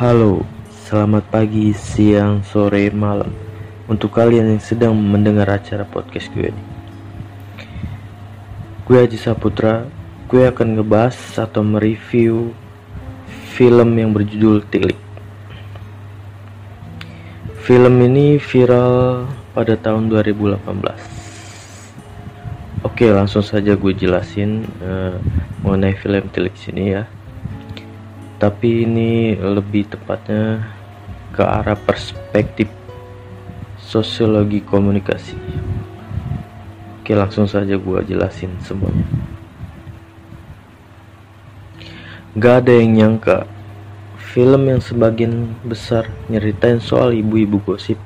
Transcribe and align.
Halo, 0.00 0.48
selamat 0.88 1.28
pagi, 1.28 1.76
siang, 1.76 2.40
sore, 2.40 2.88
malam. 2.88 3.36
Untuk 3.84 4.16
kalian 4.16 4.56
yang 4.56 4.62
sedang 4.64 4.96
mendengar 4.96 5.44
acara 5.44 5.84
podcast 5.84 6.32
gue 6.32 6.48
ini. 6.48 6.64
Gue 8.88 9.04
Haji 9.04 9.20
Saputra. 9.20 9.84
Gue 10.24 10.48
akan 10.48 10.80
ngebahas 10.80 11.44
atau 11.44 11.60
mereview 11.60 12.56
film 13.52 13.92
yang 13.92 14.16
berjudul 14.16 14.64
Tilik. 14.72 14.96
Film 17.60 18.00
ini 18.00 18.40
viral 18.40 19.28
pada 19.52 19.76
tahun 19.76 20.08
2018 20.08 20.64
Oke 22.88 23.04
langsung 23.12 23.44
saja 23.44 23.76
gue 23.76 23.92
jelasin 23.92 24.64
uh, 24.80 25.20
mengenai 25.60 25.92
film 25.92 26.24
Tilik 26.32 26.56
sini 26.56 26.96
ya 26.96 27.04
tapi 28.40 28.88
ini 28.88 29.36
lebih 29.36 29.92
tepatnya 29.92 30.64
ke 31.36 31.44
arah 31.44 31.76
perspektif 31.76 32.72
sosiologi 33.76 34.64
komunikasi. 34.64 35.36
Oke 36.96 37.12
langsung 37.12 37.44
saja 37.44 37.76
gua 37.76 38.00
jelasin 38.00 38.56
semuanya. 38.64 39.04
Gak 42.40 42.64
ada 42.64 42.72
yang 42.80 42.96
nyangka 42.96 43.44
film 44.16 44.72
yang 44.72 44.80
sebagian 44.80 45.52
besar 45.60 46.08
nyeritain 46.32 46.80
soal 46.80 47.12
ibu-ibu 47.12 47.60
gosip 47.60 48.00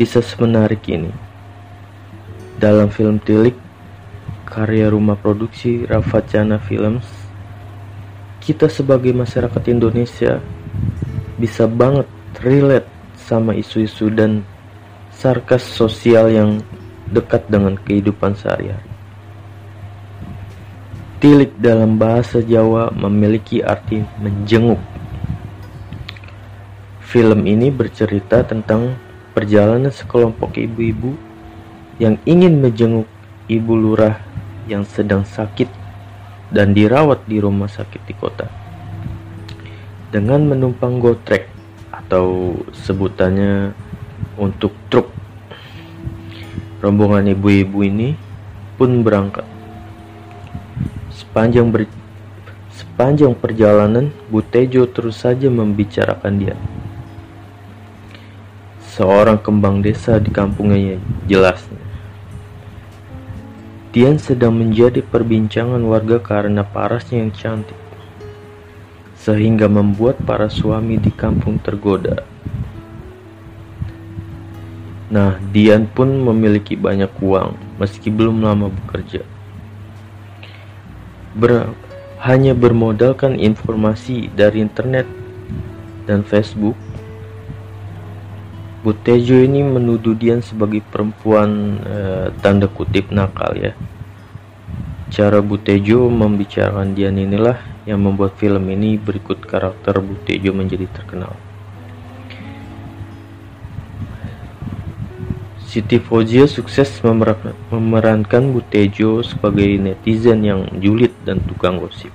bisa 0.00 0.24
semenarik 0.24 0.80
ini. 0.88 1.12
Dalam 2.56 2.88
film 2.88 3.20
Tilik 3.20 3.58
karya 4.48 4.88
rumah 4.88 5.20
produksi 5.20 5.84
Rafacana 5.84 6.56
Films 6.56 7.19
kita 8.40 8.72
sebagai 8.72 9.12
masyarakat 9.12 9.62
Indonesia 9.68 10.40
bisa 11.36 11.68
banget 11.68 12.08
relate 12.40 12.88
sama 13.20 13.52
isu-isu 13.52 14.08
dan 14.08 14.42
sarkas 15.12 15.60
sosial 15.60 16.32
yang 16.32 16.50
dekat 17.12 17.44
dengan 17.52 17.76
kehidupan 17.76 18.32
sehari-hari. 18.32 18.88
Tilik 21.20 21.52
dalam 21.60 22.00
bahasa 22.00 22.40
Jawa 22.40 22.88
memiliki 22.96 23.60
arti 23.60 24.00
menjenguk. 24.24 24.80
Film 27.04 27.44
ini 27.44 27.68
bercerita 27.68 28.40
tentang 28.40 28.96
perjalanan 29.36 29.92
sekelompok 29.92 30.56
ibu-ibu 30.56 31.12
yang 32.00 32.16
ingin 32.24 32.64
menjenguk 32.64 33.04
ibu 33.52 33.72
lurah 33.76 34.16
yang 34.64 34.86
sedang 34.88 35.28
sakit 35.28 35.79
dan 36.50 36.74
dirawat 36.74 37.24
di 37.30 37.38
rumah 37.38 37.70
sakit 37.70 38.02
di 38.04 38.14
kota. 38.14 38.46
Dengan 40.10 40.42
menumpang 40.50 40.98
gotrek 40.98 41.46
atau 41.94 42.58
sebutannya 42.74 43.70
untuk 44.34 44.74
truk. 44.90 45.06
Rombongan 46.82 47.30
ibu-ibu 47.30 47.86
ini 47.86 48.18
pun 48.74 49.06
berangkat. 49.06 49.46
Sepanjang 51.14 51.70
ber, 51.70 51.86
sepanjang 52.74 53.36
perjalanan, 53.38 54.10
Butejo 54.32 54.88
terus 54.90 55.22
saja 55.22 55.46
membicarakan 55.46 56.34
dia. 56.40 56.56
Seorang 58.96 59.38
kembang 59.38 59.84
desa 59.84 60.18
di 60.18 60.32
kampungnya 60.34 60.98
jelasnya. 61.30 61.89
Dian 63.90 64.22
sedang 64.22 64.54
menjadi 64.54 65.02
perbincangan 65.02 65.82
warga 65.82 66.22
karena 66.22 66.62
parasnya 66.62 67.26
yang 67.26 67.34
cantik, 67.34 67.74
sehingga 69.18 69.66
membuat 69.66 70.22
para 70.22 70.46
suami 70.46 70.94
di 70.94 71.10
kampung 71.10 71.58
tergoda. 71.58 72.22
Nah, 75.10 75.42
Dian 75.50 75.90
pun 75.90 76.06
memiliki 76.22 76.78
banyak 76.78 77.10
uang 77.18 77.58
meski 77.82 78.14
belum 78.14 78.46
lama 78.46 78.70
bekerja. 78.70 79.26
Ber 81.34 81.74
hanya 82.22 82.54
bermodalkan 82.54 83.42
informasi 83.42 84.30
dari 84.30 84.62
internet 84.62 85.10
dan 86.06 86.22
Facebook 86.22 86.78
Butejo 88.80 89.36
ini 89.44 89.60
menuduh 89.60 90.16
Dian 90.16 90.40
sebagai 90.40 90.80
perempuan 90.80 91.76
eh, 91.84 92.26
tanda 92.40 92.64
kutip 92.64 93.12
nakal 93.12 93.52
ya. 93.52 93.76
Cara 95.12 95.44
Butejo 95.44 96.08
membicarakan 96.08 96.96
Dian 96.96 97.20
inilah 97.20 97.60
yang 97.84 98.00
membuat 98.00 98.40
film 98.40 98.64
ini 98.72 98.96
berikut 98.96 99.44
karakter 99.44 100.00
Butejo 100.00 100.56
menjadi 100.56 100.88
terkenal. 100.88 101.36
Siti 105.70 106.00
Fozia 106.00 106.48
sukses 106.48 106.88
memerankan 107.70 108.42
Butejo 108.50 109.20
sebagai 109.22 109.76
netizen 109.76 110.40
yang 110.42 110.66
julid 110.80 111.14
dan 111.22 111.38
tukang 111.44 111.78
gosip. 111.78 112.10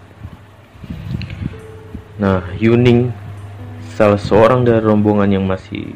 Nah, 2.19 2.41
Yuning 2.59 3.15
salah 3.95 4.19
seorang 4.19 4.67
dari 4.67 4.83
rombongan 4.83 5.39
yang 5.39 5.47
masih 5.47 5.95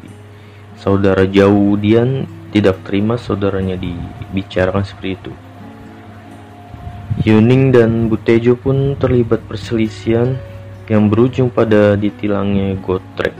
saudara 0.80 1.28
jauh 1.28 1.76
Dian 1.76 2.24
tidak 2.56 2.80
terima 2.88 3.20
saudaranya 3.20 3.76
dibicarakan 3.76 4.80
seperti 4.80 5.20
itu. 5.20 5.32
Yuning 7.20 7.68
dan 7.68 8.08
Butejo 8.08 8.56
pun 8.56 8.96
terlibat 8.96 9.44
perselisihan 9.44 10.40
yang 10.88 11.12
berujung 11.12 11.52
pada 11.52 11.94
ditilangnya 12.00 12.80
Gotrek 12.80 13.36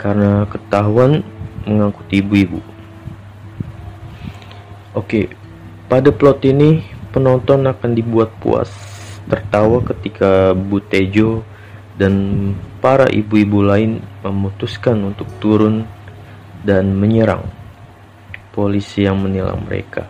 karena 0.00 0.48
ketahuan 0.48 1.20
mengangkut 1.68 2.08
ibu-ibu. 2.08 2.64
Oke, 4.96 5.28
pada 5.92 6.08
plot 6.08 6.40
ini 6.48 6.80
penonton 7.12 7.68
akan 7.68 7.92
dibuat 7.92 8.32
puas 8.40 8.72
tertawa 9.28 9.84
ketika 9.84 10.56
Butejo 10.56 11.44
dan 12.00 12.56
para 12.80 13.06
ibu-ibu 13.12 13.60
lain 13.60 14.00
memutuskan 14.24 15.12
untuk 15.12 15.28
turun 15.36 15.84
dan 16.64 16.92
menyerang 16.96 17.46
polisi 18.52 19.06
yang 19.06 19.20
menilang 19.22 19.62
mereka. 19.64 20.04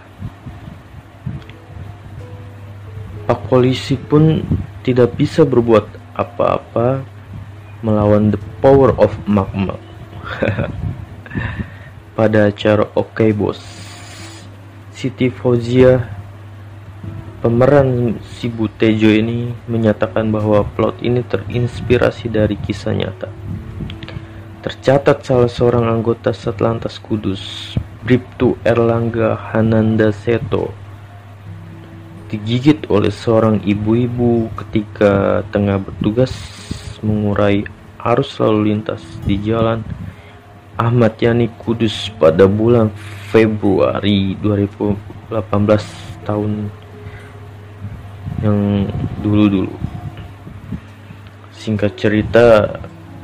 Pak 3.30 3.46
polisi 3.46 3.94
pun 3.94 4.42
tidak 4.82 5.14
bisa 5.14 5.46
berbuat 5.46 5.86
apa-apa 6.18 7.06
melawan 7.84 8.34
the 8.34 8.40
power 8.58 8.90
of 8.98 9.14
magma. 9.24 9.78
Pada 12.18 12.50
acara 12.50 12.90
Oke 12.98 13.30
okay 13.30 13.30
Bos, 13.30 13.62
Siti 14.90 15.32
Fauzia 15.32 16.04
pemeran 17.40 18.20
si 18.20 18.52
Butejo 18.52 19.08
ini 19.08 19.56
menyatakan 19.64 20.28
bahwa 20.28 20.60
plot 20.76 21.00
ini 21.00 21.24
terinspirasi 21.24 22.28
dari 22.28 22.60
kisah 22.60 22.92
nyata. 22.92 23.32
Tercatat 24.60 25.24
salah 25.24 25.48
seorang 25.48 25.88
anggota 25.88 26.36
Satlantas 26.36 27.00
Kudus, 27.00 27.72
Bribtu 28.04 28.60
Erlangga 28.60 29.32
Hananda 29.32 30.12
Seto, 30.12 30.68
digigit 32.28 32.84
oleh 32.92 33.08
seorang 33.08 33.64
ibu-ibu 33.64 34.52
ketika 34.60 35.40
tengah 35.48 35.80
bertugas 35.80 36.36
mengurai 37.00 37.64
arus 38.04 38.36
lalu 38.36 38.76
lintas 38.76 39.00
di 39.24 39.40
jalan 39.40 39.80
Ahmad 40.76 41.16
Yani 41.16 41.48
Kudus 41.64 42.12
pada 42.20 42.44
bulan 42.44 42.92
Februari 43.32 44.36
2018 44.44 45.32
tahun 46.28 46.68
yang 48.44 48.92
dulu-dulu. 49.24 49.72
Singkat 51.56 51.96
cerita, 51.96 52.76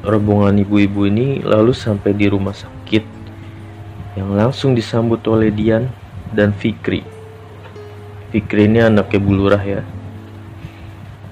rombongan 0.07 0.63
ibu-ibu 0.63 1.11
ini 1.11 1.43
lalu 1.43 1.75
sampai 1.75 2.15
di 2.15 2.31
rumah 2.31 2.55
sakit 2.55 3.03
yang 4.15 4.39
langsung 4.39 4.73
disambut 4.73 5.21
oleh 5.27 5.51
Dian 5.51 5.91
dan 6.31 6.55
Fikri. 6.55 7.03
Fikri 8.31 8.71
ini 8.71 8.81
anaknya 8.87 9.19
Bulurah 9.19 9.65
ya. 9.67 9.83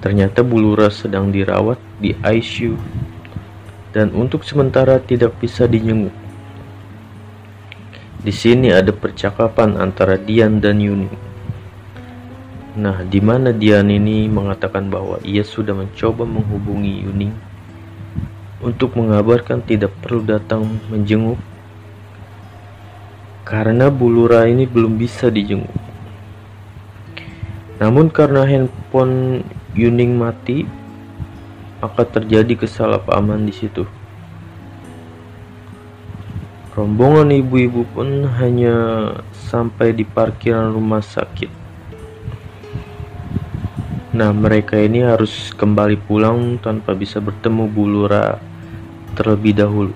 Ternyata 0.03 0.43
Bulurah 0.43 0.91
sedang 0.91 1.31
dirawat 1.31 1.79
di 2.03 2.13
ICU 2.19 2.75
dan 3.95 4.11
untuk 4.11 4.43
sementara 4.43 4.99
tidak 4.99 5.39
bisa 5.39 5.65
dijenguk. 5.65 6.13
Di 8.21 8.33
sini 8.35 8.75
ada 8.75 8.91
percakapan 8.91 9.79
antara 9.79 10.19
Dian 10.19 10.59
dan 10.59 10.83
Yuni. 10.83 11.09
Nah, 12.75 13.07
di 13.07 13.23
mana 13.23 13.55
Dian 13.55 13.87
ini 13.87 14.27
mengatakan 14.27 14.91
bahwa 14.91 15.15
ia 15.23 15.47
sudah 15.47 15.71
mencoba 15.71 16.27
menghubungi 16.27 17.07
Yuning 17.07 17.54
untuk 18.65 18.97
mengabarkan 18.97 19.61
tidak 19.61 19.93
perlu 20.01 20.25
datang 20.25 20.65
menjenguk 20.89 21.37
karena 23.45 23.93
Bulura 23.93 24.49
ini 24.49 24.65
belum 24.65 24.97
bisa 24.97 25.29
dijenguk. 25.29 25.69
Namun 27.77 28.09
karena 28.09 28.41
handphone 28.41 29.45
Yuning 29.77 30.17
mati, 30.17 30.65
maka 31.77 32.09
terjadi 32.09 32.65
kesalahpahaman 32.65 33.45
di 33.45 33.53
situ. 33.53 33.85
Rombongan 36.73 37.31
ibu-ibu 37.31 37.85
pun 37.93 38.25
hanya 38.41 38.75
sampai 39.31 39.93
di 39.93 40.03
parkiran 40.03 40.73
rumah 40.73 41.05
sakit. 41.05 41.51
Nah, 44.15 44.31
mereka 44.31 44.79
ini 44.79 45.03
harus 45.03 45.51
kembali 45.53 45.99
pulang 46.07 46.55
tanpa 46.63 46.95
bisa 46.95 47.19
bertemu 47.19 47.67
Bulura 47.67 48.54
terlebih 49.15 49.55
dahulu. 49.55 49.95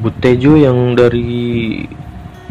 Butejo 0.00 0.56
yang 0.58 0.96
dari 0.98 1.86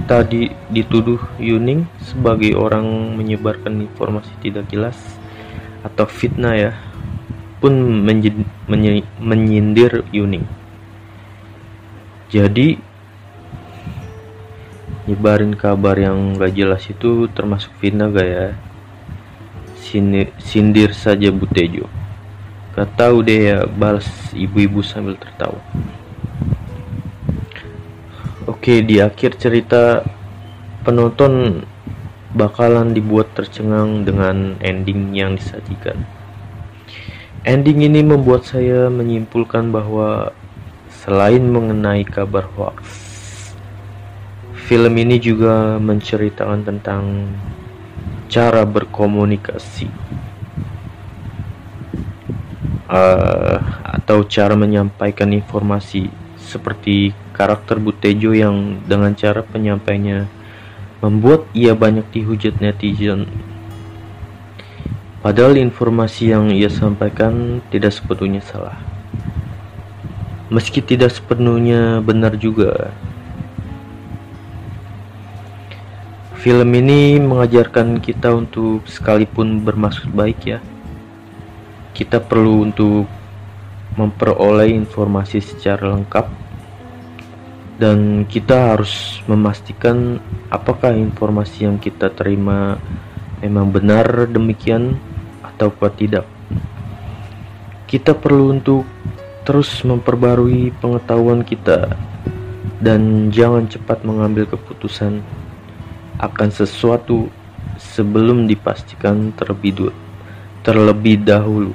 tadi 0.08 0.54
dituduh 0.72 1.20
Yuning 1.38 1.86
sebagai 2.02 2.56
orang 2.56 2.86
menyebarkan 3.20 3.84
informasi 3.84 4.31
tidak 4.42 4.70
jelas 4.72 4.98
atau 5.84 6.06
fitnah 6.08 6.56
ya 6.56 6.72
pun 7.60 7.76
menyindir 9.20 10.08
Yuning. 10.16 10.48
Jadi 12.30 12.78
nyebarin 15.10 15.58
kabar 15.58 15.98
yang 15.98 16.38
gak 16.38 16.54
jelas 16.54 16.86
itu 16.86 17.26
termasuk 17.34 17.74
fitnah 17.81 18.14
gak 18.14 18.30
ya? 18.30 18.48
Sindir, 19.81 20.30
sindir 20.38 20.94
saja 20.94 21.34
Butejo. 21.34 21.99
Gak 22.80 22.96
tahu 22.96 23.28
deh 23.28 23.52
ya 23.52 23.60
balas 23.68 24.08
ibu-ibu 24.31 24.80
sambil 24.80 25.20
tertawa. 25.20 25.60
Oke 28.48 28.80
di 28.80 29.04
akhir 29.04 29.36
cerita 29.36 30.08
penonton 30.88 31.60
bakalan 32.31 32.96
dibuat 32.96 33.36
tercengang 33.36 34.08
dengan 34.08 34.56
ending 34.64 35.12
yang 35.12 35.36
disajikan. 35.36 36.08
Ending 37.44 37.84
ini 37.84 38.00
membuat 38.00 38.48
saya 38.48 38.88
menyimpulkan 38.88 39.76
bahwa 39.76 40.31
selain 40.88 41.52
mengenai 41.52 42.08
kabar 42.08 42.48
hoax, 42.56 42.80
film 44.56 44.96
ini 44.96 45.20
juga 45.20 45.76
menceritakan 45.84 46.64
tentang 46.64 47.28
cara 48.31 48.64
berkomunikasi 48.64 49.92
uh, 52.90 53.58
atau 53.86 54.26
cara 54.26 54.58
menyampaikan 54.58 55.30
informasi 55.32 56.10
seperti 56.36 57.14
karakter 57.32 57.78
Butejo 57.78 58.34
yang 58.36 58.82
dengan 58.84 59.14
cara 59.14 59.46
penyampainya 59.46 60.26
membuat 61.00 61.48
ia 61.56 61.78
banyak 61.78 62.04
dihujat 62.12 62.60
netizen 62.60 63.30
Padahal 65.20 65.60
informasi 65.60 66.32
yang 66.32 66.48
ia 66.48 66.72
sampaikan 66.72 67.60
tidak 67.68 67.92
sepenuhnya 67.92 68.40
salah. 68.40 68.80
Meski 70.48 70.80
tidak 70.80 71.12
sepenuhnya 71.12 72.00
benar 72.00 72.40
juga. 72.40 72.96
Film 76.40 76.72
ini 76.72 77.20
mengajarkan 77.20 78.00
kita 78.00 78.32
untuk 78.32 78.88
sekalipun 78.88 79.60
bermaksud 79.60 80.08
baik 80.16 80.40
ya. 80.56 80.64
Kita 82.00 82.24
perlu 82.24 82.63
untuk 82.63 83.04
memperoleh 84.00 84.72
informasi 84.72 85.44
secara 85.44 85.92
lengkap 86.00 86.31
dan 87.75 88.24
kita 88.24 88.72
harus 88.72 89.19
memastikan 89.28 90.16
apakah 90.48 90.96
informasi 90.96 91.68
yang 91.68 91.75
kita 91.75 92.07
terima 92.16 92.80
memang 93.44 93.68
benar 93.68 94.31
demikian 94.31 94.96
ataukah 95.44 95.92
tidak. 95.92 96.24
Kita 97.84 98.16
perlu 98.16 98.56
untuk 98.56 98.88
terus 99.44 99.68
memperbarui 99.84 100.72
pengetahuan 100.80 101.44
kita 101.44 102.00
dan 102.80 103.28
jangan 103.28 103.68
cepat 103.68 104.07
mengambil 104.07 104.48
keputusan 104.48 105.19
akan 106.16 106.48
sesuatu 106.48 107.28
sebelum 107.75 108.48
dipastikan 108.48 109.36
terlebih, 109.36 109.92
terlebih 110.69 111.18
dahulu. 111.25 111.74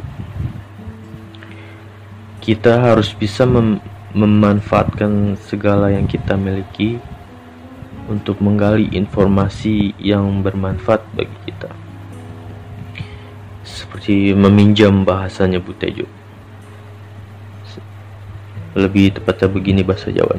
Kita 2.39 2.79
harus 2.79 3.11
bisa 3.11 3.43
mem 3.43 3.83
memanfaatkan 4.15 5.35
segala 5.51 5.91
yang 5.91 6.07
kita 6.07 6.39
miliki 6.39 7.03
untuk 8.07 8.39
menggali 8.39 8.87
informasi 8.95 9.91
yang 9.99 10.39
bermanfaat 10.47 11.03
bagi 11.19 11.35
kita. 11.51 11.75
Seperti 13.67 14.31
meminjam 14.39 15.03
bahasanya 15.03 15.59
Butejo 15.59 16.07
lebih 18.75 19.15
tepatnya 19.15 19.49
begini 19.49 19.87
bahasa 19.87 20.11
Jawa 20.11 20.35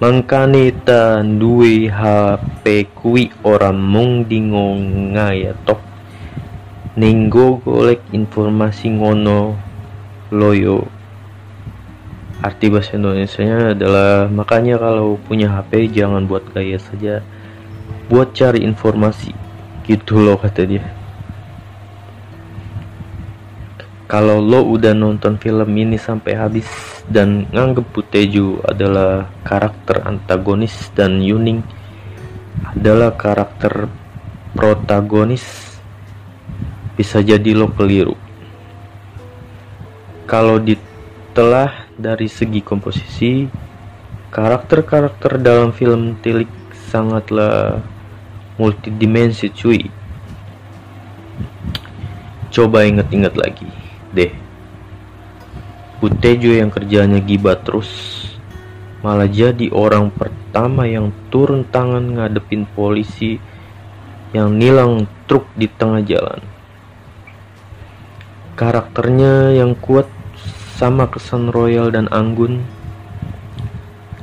mangkanita 0.00 1.20
duwe 1.20 1.92
HP 1.92 2.88
kui 2.96 3.28
orang 3.44 3.76
mung 3.76 4.24
dingo 4.24 4.80
ngaya 5.12 5.52
tok 5.68 5.89
ninggo 6.98 7.62
golek 7.62 8.02
informasi 8.10 8.90
ngono 8.98 9.54
loyo. 10.34 10.86
Arti 12.40 12.72
bahasa 12.72 12.96
Indonesia 12.96 13.44
nya 13.44 13.76
adalah 13.76 14.26
makanya 14.32 14.80
kalau 14.80 15.20
punya 15.20 15.52
HP 15.52 15.92
jangan 15.92 16.24
buat 16.24 16.48
gaya 16.50 16.80
saja. 16.80 17.20
Buat 18.08 18.32
cari 18.32 18.64
informasi. 18.64 19.36
Gitu 19.84 20.18
loh 20.18 20.40
kata 20.40 20.64
dia. 20.64 20.86
Kalau 24.10 24.42
lo 24.42 24.66
udah 24.66 24.90
nonton 24.90 25.38
film 25.38 25.70
ini 25.78 25.94
sampai 25.94 26.34
habis 26.34 26.66
dan 27.06 27.46
nganggep 27.54 27.94
Puteju 27.94 28.58
adalah 28.66 29.30
karakter 29.46 30.02
antagonis 30.02 30.90
dan 30.98 31.22
Yuning 31.22 31.62
adalah 32.74 33.14
karakter 33.14 33.86
protagonis 34.58 35.69
bisa 37.00 37.24
jadi 37.24 37.56
lo 37.56 37.72
keliru. 37.72 38.12
Kalau 40.28 40.60
ditelah 40.60 41.88
dari 41.96 42.28
segi 42.28 42.60
komposisi 42.60 43.48
karakter-karakter 44.28 45.40
dalam 45.40 45.72
film 45.72 46.20
Tilik 46.20 46.52
sangatlah 46.92 47.80
multidimensi 48.60 49.48
cuy. 49.48 49.88
Coba 52.52 52.84
inget-inget 52.84 53.32
lagi 53.32 53.72
deh. 54.12 54.36
Butejo 56.04 56.52
yang 56.52 56.68
kerjanya 56.68 57.16
gibat 57.24 57.64
terus 57.64 57.88
malah 59.00 59.24
jadi 59.24 59.72
orang 59.72 60.12
pertama 60.12 60.84
yang 60.84 61.08
turun 61.32 61.64
tangan 61.64 62.04
ngadepin 62.20 62.68
polisi 62.76 63.40
yang 64.36 64.52
nilang 64.60 65.08
truk 65.24 65.48
di 65.56 65.64
tengah 65.64 66.04
jalan. 66.04 66.59
Karakternya 68.60 69.56
yang 69.56 69.72
kuat 69.72 70.04
sama 70.76 71.08
kesan 71.08 71.48
royal 71.48 71.88
dan 71.88 72.12
anggun 72.12 72.60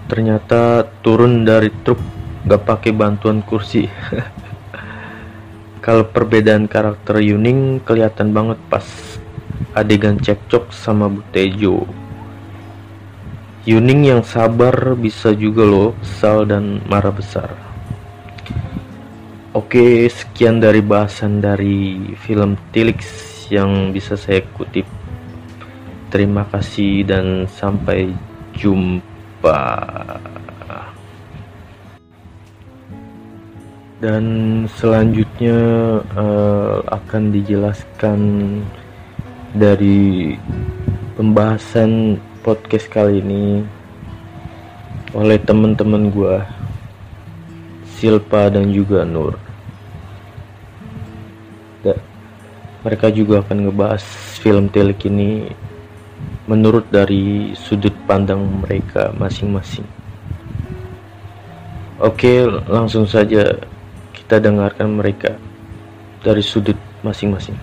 ternyata 0.05 0.85
turun 1.01 1.41
dari 1.41 1.73
truk 1.81 1.97
gak 2.45 2.61
pakai 2.69 2.93
bantuan 2.93 3.41
kursi. 3.41 3.89
Kalau 5.81 6.05
perbedaan 6.05 6.69
karakter 6.69 7.17
Yuning 7.17 7.81
kelihatan 7.81 8.29
banget 8.29 8.61
pas 8.69 8.85
adegan 9.73 10.21
cekcok 10.21 10.69
sama 10.69 11.09
Butejo. 11.09 11.89
Yuning 13.65 14.05
yang 14.05 14.21
sabar 14.21 14.93
bisa 14.93 15.33
juga 15.33 15.65
loh 15.65 15.97
kesal 15.97 16.45
dan 16.45 16.85
marah 16.85 17.09
besar. 17.09 17.57
Oke, 19.57 20.05
sekian 20.13 20.61
dari 20.61 20.85
bahasan 20.85 21.41
dari 21.41 22.13
film 22.21 22.53
Tilix 22.69 23.26
yang 23.49 23.95
bisa 23.95 24.19
saya 24.19 24.43
kutip. 24.55 24.85
Terima 26.07 26.47
kasih 26.47 27.03
dan 27.03 27.47
sampai 27.47 28.11
jumpa. 28.55 29.61
Dan 33.97 34.25
selanjutnya 34.77 35.57
uh, 36.13 36.85
akan 36.85 37.33
dijelaskan 37.33 38.19
dari 39.57 40.37
pembahasan 41.17 42.21
podcast 42.45 42.93
kali 42.93 43.25
ini 43.25 43.65
oleh 45.17 45.41
teman-teman 45.41 46.13
gue 46.13 46.37
Silpa 47.97 48.53
dan 48.53 48.69
juga 48.69 49.01
Nur 49.01 49.46
mereka 52.87 53.11
juga 53.11 53.43
akan 53.43 53.67
ngebahas 53.67 54.03
film 54.39 54.71
telik 54.71 55.03
ini 55.11 55.51
menurut 56.47 56.87
dari 56.87 57.51
sudut 57.59 57.93
pandang 58.07 58.39
mereka 58.63 59.11
masing-masing 59.19 59.83
oke 61.99 62.63
langsung 62.71 63.03
saja 63.03 63.59
kita 64.15 64.39
dengarkan 64.39 64.95
mereka 64.95 65.35
dari 66.23 66.39
sudut 66.39 66.79
masing-masing 67.03 67.59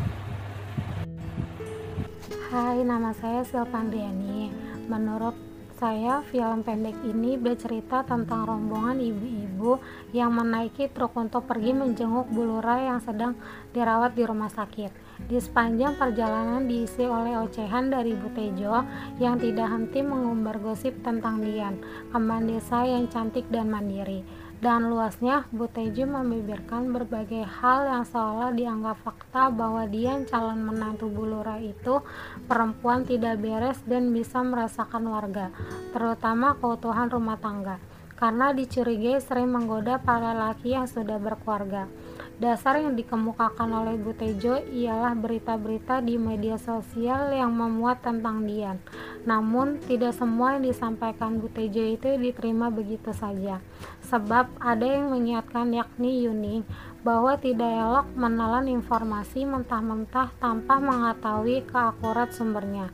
nama 2.85 3.17
saya 3.17 3.41
Silpandriani. 3.49 4.53
Menurut 4.87 5.33
saya, 5.81 6.21
film 6.29 6.61
pendek 6.61 6.95
ini 7.03 7.41
bercerita 7.41 8.05
tentang 8.05 8.45
rombongan 8.45 9.01
ibu-ibu 9.01 9.81
yang 10.13 10.31
menaiki 10.31 10.93
truk 10.93 11.17
untuk 11.17 11.49
pergi 11.49 11.73
menjenguk 11.73 12.29
Bulura 12.31 12.79
yang 12.85 13.01
sedang 13.01 13.35
dirawat 13.73 14.13
di 14.13 14.23
rumah 14.23 14.53
sakit. 14.53 15.04
Di 15.15 15.39
sepanjang 15.39 15.95
perjalanan 15.97 16.67
diisi 16.67 17.07
oleh 17.07 17.39
ocehan 17.39 17.91
dari 17.91 18.13
Bu 18.19 18.31
Tejo 18.35 18.83
yang 19.23 19.39
tidak 19.39 19.71
henti 19.71 20.03
mengumbar 20.03 20.59
gosip 20.59 20.99
tentang 21.07 21.41
Dian, 21.41 21.79
kembang 22.11 22.51
desa 22.51 22.83
yang 22.83 23.07
cantik 23.07 23.47
dan 23.49 23.71
mandiri 23.71 24.27
dan 24.65 24.89
luasnya, 24.89 25.45
Bu 25.53 25.69
Tejo 25.69 26.09
membeberkan 26.09 26.89
berbagai 26.89 27.45
hal 27.45 27.85
yang 27.85 28.05
seolah 28.09 28.49
dianggap 28.57 28.97
fakta 29.05 29.53
bahwa 29.53 29.85
Dian 29.85 30.25
calon 30.25 30.65
menantu 30.65 31.13
Bulura 31.13 31.61
itu 31.61 32.01
perempuan 32.49 33.05
tidak 33.05 33.45
beres 33.45 33.85
dan 33.85 34.09
bisa 34.17 34.41
merasakan 34.41 35.05
warga, 35.05 35.53
terutama 35.93 36.57
keutuhan 36.57 37.13
rumah 37.13 37.37
tangga, 37.37 37.77
karena 38.17 38.57
dicurigai 38.57 39.21
sering 39.21 39.53
menggoda 39.53 40.01
para 40.01 40.33
laki 40.33 40.73
yang 40.73 40.89
sudah 40.89 41.21
berkeluarga. 41.21 41.85
Dasar 42.35 42.83
yang 42.83 42.99
dikemukakan 42.99 43.71
oleh 43.71 43.95
Bu 43.95 44.11
Tejo 44.11 44.59
ialah 44.59 45.15
berita-berita 45.15 46.03
di 46.03 46.19
media 46.19 46.59
sosial 46.59 47.31
yang 47.31 47.55
memuat 47.55 48.03
tentang 48.03 48.43
Dian. 48.43 48.83
Namun, 49.23 49.79
tidak 49.87 50.19
semua 50.19 50.59
yang 50.59 50.67
disampaikan 50.67 51.39
Bu 51.39 51.47
Tejo 51.47 51.87
itu 51.87 52.19
diterima 52.19 52.75
begitu 52.75 53.15
saja. 53.15 53.63
Sebab 54.11 54.51
ada 54.59 54.83
yang 54.83 55.15
mengingatkan 55.15 55.71
yakni 55.79 56.27
Yuning 56.27 56.67
bahwa 57.07 57.39
tidak 57.39 57.71
elok 57.71 58.11
menelan 58.19 58.67
informasi 58.67 59.47
mentah-mentah 59.47 60.35
tanpa 60.43 60.83
mengetahui 60.83 61.63
keakurat 61.71 62.35
sumbernya. 62.35 62.91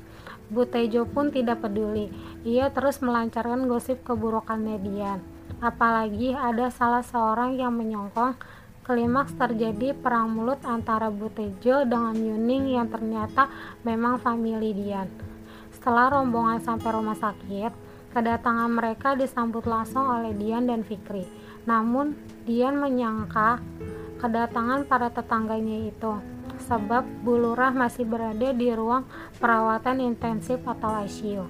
Bu 0.53 0.69
Tejo 0.69 1.09
pun 1.09 1.33
tidak 1.33 1.65
peduli. 1.65 2.13
Ia 2.45 2.69
terus 2.69 3.01
melancarkan 3.01 3.65
gosip 3.73 4.05
keburukannya 4.05 4.77
Dian. 4.85 5.25
Apalagi 5.65 6.37
ada 6.37 6.69
salah 6.69 7.01
seorang 7.01 7.57
yang 7.57 7.73
menyongkong 7.77 8.60
Klimaks 8.91 9.39
terjadi 9.39 9.95
perang 9.95 10.35
mulut 10.35 10.59
antara 10.67 11.15
Butejo 11.15 11.87
dengan 11.87 12.11
Yuning 12.11 12.75
yang 12.75 12.91
ternyata 12.91 13.47
memang 13.87 14.19
famili 14.19 14.75
Dian. 14.75 15.07
Setelah 15.71 16.19
rombongan 16.19 16.59
sampai 16.59 16.99
rumah 16.99 17.15
sakit, 17.15 17.71
kedatangan 18.11 18.67
mereka 18.67 19.15
disambut 19.15 19.63
langsung 19.71 20.03
oleh 20.11 20.35
Dian 20.35 20.67
dan 20.67 20.83
Fikri. 20.83 21.23
Namun, 21.71 22.19
Dian 22.43 22.83
menyangka 22.83 23.63
kedatangan 24.19 24.83
para 24.91 25.07
tetangganya 25.15 25.87
itu 25.87 26.19
sebab 26.67 27.07
Bulurah 27.23 27.71
masih 27.71 28.03
berada 28.03 28.51
di 28.51 28.75
ruang 28.75 29.07
perawatan 29.39 30.03
intensif 30.03 30.67
atau 30.67 30.99
ICU. 31.07 31.47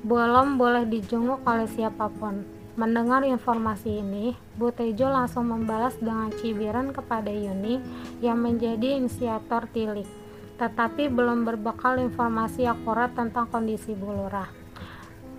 Belum 0.00 0.56
boleh 0.56 0.88
dijenguk 0.88 1.44
oleh 1.44 1.68
siapa 1.68 2.08
pun. 2.08 2.53
Mendengar 2.74 3.22
informasi 3.22 4.02
ini, 4.02 4.34
Bu 4.58 4.74
Tejo 4.74 5.06
langsung 5.06 5.46
membalas 5.46 5.94
dengan 6.02 6.34
cibiran 6.34 6.90
kepada 6.90 7.30
Yuni 7.30 7.78
yang 8.18 8.42
menjadi 8.42 8.98
inisiator 8.98 9.70
tilik, 9.70 10.10
tetapi 10.58 11.06
belum 11.06 11.46
berbekal 11.46 12.02
informasi 12.02 12.66
akurat 12.66 13.14
tentang 13.14 13.46
kondisi 13.46 13.94
Bu 13.94 14.10
Lurah. 14.10 14.50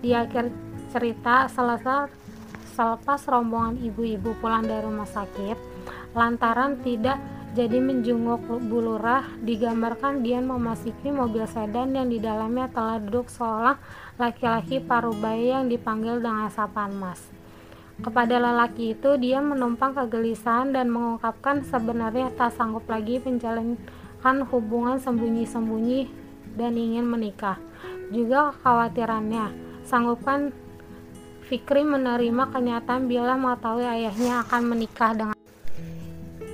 Di 0.00 0.16
akhir 0.16 0.48
cerita, 0.88 1.44
selesai 1.52 2.08
selepas 2.72 3.20
rombongan 3.28 3.84
ibu-ibu 3.84 4.32
pulang 4.40 4.64
dari 4.64 4.80
rumah 4.80 5.04
sakit, 5.04 5.60
lantaran 6.16 6.80
tidak 6.80 7.20
jadi 7.56 7.80
menjenguk 7.80 8.44
Bu 8.68 8.84
Lurah, 8.84 9.24
digambarkan 9.40 10.20
Dian 10.20 10.44
memasuki 10.44 11.08
mobil 11.08 11.48
sedan 11.48 11.96
yang 11.96 12.12
di 12.12 12.20
dalamnya 12.20 12.68
telah 12.68 13.00
duduk 13.00 13.32
seolah 13.32 13.80
laki-laki 14.20 14.76
parubaya 14.84 15.64
yang 15.64 15.72
dipanggil 15.72 16.20
dengan 16.20 16.52
sapaan 16.52 16.92
mas. 16.92 17.24
Kepada 17.96 18.36
lelaki 18.36 18.92
itu, 18.92 19.16
dia 19.16 19.40
menumpang 19.40 19.96
kegelisahan 19.96 20.76
dan 20.76 20.92
mengungkapkan 20.92 21.64
sebenarnya 21.64 22.28
tak 22.36 22.52
sanggup 22.52 22.84
lagi 22.92 23.24
menjalankan 23.24 24.36
hubungan 24.52 25.00
sembunyi-sembunyi 25.00 26.12
dan 26.60 26.76
ingin 26.76 27.08
menikah. 27.08 27.56
Juga 28.12 28.52
kekhawatirannya, 28.52 29.56
sanggupkan 29.88 30.52
Fikri 31.46 31.86
menerima 31.86 32.50
kenyataan 32.52 33.06
bila 33.06 33.38
mengetahui 33.38 33.86
ayahnya 33.86 34.42
akan 34.42 34.62
menikah 34.66 35.14
dengan 35.14 35.36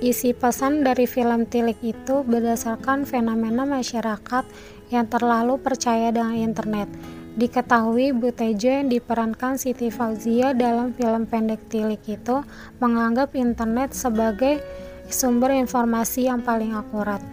Isi 0.03 0.35
pesan 0.35 0.83
dari 0.83 1.07
film 1.07 1.47
Tilik 1.47 1.79
itu 1.79 2.27
berdasarkan 2.27 3.07
fenomena 3.07 3.63
masyarakat 3.63 4.43
yang 4.91 5.07
terlalu 5.07 5.55
percaya 5.55 6.11
dengan 6.11 6.35
internet 6.35 6.91
Diketahui 7.39 8.11
Bu 8.11 8.35
Tejo 8.35 8.67
yang 8.67 8.91
diperankan 8.91 9.55
Siti 9.55 9.87
Fauzia 9.87 10.51
dalam 10.51 10.91
film 10.91 11.23
pendek 11.23 11.71
Tilik 11.71 12.03
itu 12.03 12.43
menganggap 12.83 13.31
internet 13.33 13.95
sebagai 13.95 14.59
sumber 15.07 15.55
informasi 15.55 16.27
yang 16.27 16.43
paling 16.43 16.75
akurat. 16.75 17.23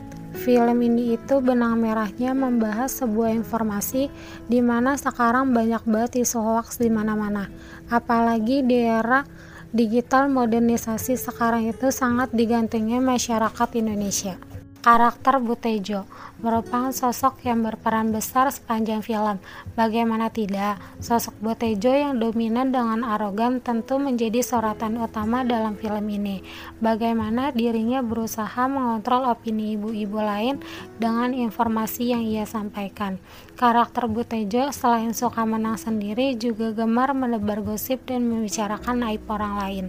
Film 0.40 0.78
ini 0.80 1.18
itu 1.18 1.42
benang 1.42 1.82
merahnya 1.82 2.32
membahas 2.32 3.02
sebuah 3.02 3.34
informasi 3.34 4.08
di 4.46 4.62
mana 4.62 4.94
sekarang 4.94 5.52
banyak 5.52 5.84
banget 5.84 6.22
isu 6.24 6.38
hoax 6.38 6.78
di 6.78 6.86
mana-mana. 6.86 7.50
Apalagi 7.92 8.64
di 8.64 8.80
era 8.80 9.26
digital 9.70 10.26
modernisasi 10.26 11.14
sekarang 11.14 11.70
itu 11.70 11.94
sangat 11.94 12.34
digantungnya 12.34 12.98
masyarakat 12.98 13.68
Indonesia. 13.78 14.34
Karakter 14.80 15.36
Butejo 15.44 16.08
merupakan 16.40 16.88
sosok 16.88 17.44
yang 17.44 17.60
berperan 17.60 18.16
besar 18.16 18.48
sepanjang 18.48 19.04
film. 19.04 19.36
Bagaimana 19.76 20.32
tidak, 20.32 20.80
sosok 21.04 21.36
Butejo 21.36 21.92
yang 21.92 22.16
dominan 22.16 22.72
dengan 22.72 23.04
arogan 23.04 23.60
tentu 23.60 24.00
menjadi 24.00 24.40
sorotan 24.40 24.96
utama 24.96 25.44
dalam 25.44 25.76
film 25.76 26.08
ini. 26.08 26.40
Bagaimana 26.80 27.52
dirinya 27.52 28.00
berusaha 28.00 28.64
mengontrol 28.72 29.28
opini 29.28 29.76
ibu-ibu 29.76 30.16
lain 30.16 30.64
dengan 30.96 31.36
informasi 31.36 32.16
yang 32.16 32.24
ia 32.24 32.48
sampaikan. 32.48 33.20
Karakter 33.60 34.08
Butejo 34.08 34.72
selain 34.72 35.12
suka 35.12 35.44
menang 35.44 35.76
sendiri 35.76 36.32
juga 36.40 36.72
gemar 36.72 37.12
menebar 37.12 37.60
gosip 37.60 38.00
dan 38.08 38.24
membicarakan 38.24 39.04
aib 39.12 39.28
orang 39.28 39.60
lain. 39.60 39.84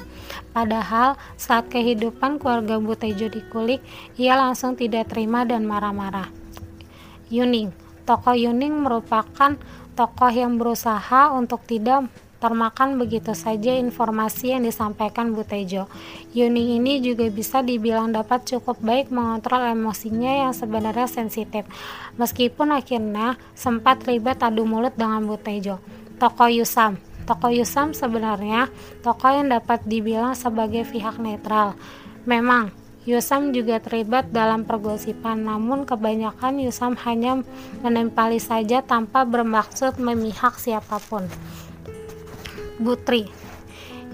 Padahal 0.51 1.15
saat 1.39 1.71
kehidupan 1.71 2.43
keluarga 2.43 2.75
Butejo 2.75 3.31
dikulik, 3.31 3.79
ia 4.19 4.35
langsung 4.35 4.75
tidak 4.81 5.13
terima 5.13 5.45
dan 5.45 5.69
marah-marah. 5.69 6.33
Yuning 7.29 7.69
Tokoh 8.01 8.33
Yuning 8.33 8.81
merupakan 8.81 9.53
tokoh 9.93 10.31
yang 10.33 10.57
berusaha 10.57 11.29
untuk 11.37 11.61
tidak 11.69 12.09
termakan 12.41 12.97
begitu 12.97 13.37
saja 13.37 13.77
informasi 13.77 14.57
yang 14.57 14.65
disampaikan 14.65 15.29
Bu 15.37 15.45
Tejo. 15.45 15.85
Yuning 16.33 16.81
ini 16.81 16.97
juga 16.97 17.29
bisa 17.29 17.61
dibilang 17.61 18.09
dapat 18.09 18.49
cukup 18.49 18.81
baik 18.81 19.13
mengontrol 19.13 19.61
emosinya 19.61 20.49
yang 20.49 20.51
sebenarnya 20.57 21.05
sensitif. 21.05 21.69
Meskipun 22.17 22.73
akhirnya 22.73 23.37
sempat 23.53 24.01
ribet 24.09 24.41
adu 24.41 24.65
mulut 24.65 24.97
dengan 24.97 25.21
Bu 25.29 25.37
Tejo. 25.37 25.77
Tokoh 26.17 26.49
Yusam 26.49 26.97
Tokoh 27.29 27.53
Yusam 27.53 27.93
sebenarnya 27.93 28.67
tokoh 29.05 29.29
yang 29.29 29.53
dapat 29.53 29.85
dibilang 29.85 30.33
sebagai 30.33 30.83
pihak 30.89 31.21
netral. 31.21 31.77
Memang 32.25 32.73
Yusam 33.01 33.49
juga 33.49 33.81
terlibat 33.81 34.29
dalam 34.29 34.61
pergosipan, 34.61 35.41
namun 35.41 35.89
kebanyakan 35.89 36.61
Yusam 36.61 36.93
hanya 37.01 37.41
menempeli 37.81 38.37
saja 38.37 38.85
tanpa 38.85 39.25
bermaksud 39.25 39.97
memihak 39.97 40.61
siapa 40.61 41.01
pun. 41.09 41.25
Butri 42.77 43.25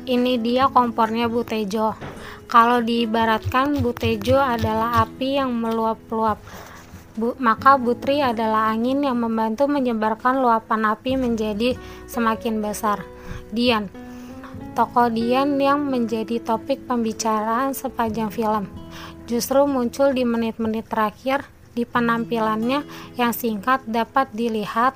Ini 0.08 0.39
dia 0.39 0.72
kompornya 0.72 1.27
Butejo. 1.27 2.00
Kalau 2.48 2.79
diibaratkan 2.79 3.84
Butejo 3.84 4.39
adalah 4.39 5.03
api 5.03 5.36
yang 5.36 5.51
meluap-luap, 5.51 6.39
Bu, 7.20 7.36
maka 7.44 7.75
Butri 7.75 8.24
adalah 8.24 8.72
angin 8.72 9.03
yang 9.03 9.20
membantu 9.20 9.67
menyebarkan 9.67 10.39
luapan 10.39 10.96
api 10.96 11.20
menjadi 11.20 11.75
semakin 12.08 12.63
besar. 12.63 13.03
Dian 13.51 14.07
tokoh 14.78 15.10
Dian 15.10 15.58
yang 15.58 15.90
menjadi 15.90 16.38
topik 16.38 16.86
pembicaraan 16.86 17.74
sepanjang 17.74 18.30
film 18.30 18.70
justru 19.26 19.66
muncul 19.66 20.14
di 20.14 20.22
menit-menit 20.22 20.86
terakhir 20.86 21.50
di 21.74 21.82
penampilannya 21.82 22.86
yang 23.18 23.34
singkat 23.34 23.82
dapat 23.90 24.30
dilihat 24.38 24.94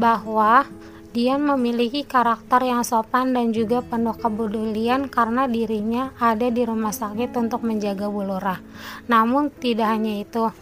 bahwa 0.00 0.64
Dian 1.12 1.44
memiliki 1.44 2.08
karakter 2.08 2.68
yang 2.68 2.84
sopan 2.84 3.36
dan 3.36 3.52
juga 3.52 3.84
penuh 3.84 4.16
kepedulian 4.16 5.08
karena 5.12 5.44
dirinya 5.44 6.12
ada 6.16 6.48
di 6.52 6.64
rumah 6.64 6.92
sakit 6.92 7.32
untuk 7.32 7.64
menjaga 7.64 8.12
Bulura. 8.12 8.60
Namun 9.08 9.48
tidak 9.48 9.88
hanya 9.88 10.20
itu, 10.20 10.52